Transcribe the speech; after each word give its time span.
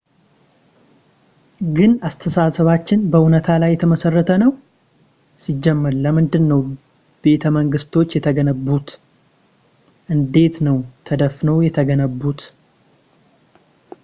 ግን 1.77 1.91
አስተሳሰባችን 2.07 3.03
በዕውነታ 3.11 3.47
ላይ 3.63 3.71
የተመሰረተ 3.73 4.29
ነው 4.43 4.51
ሲጀመር 5.43 5.93
ለምንድን 6.05 6.45
ነው 6.51 6.61
ቤተመንግስቶች 7.25 8.15
የተገነቡት 8.17 8.89
እንዴት 10.15 10.57
ነው 10.69 10.79
ተነድፈው 11.09 11.59
የተገነቡት 11.67 12.41